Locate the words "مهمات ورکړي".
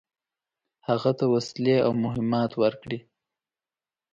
2.05-2.99